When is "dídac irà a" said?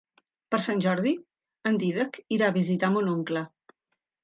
1.85-2.57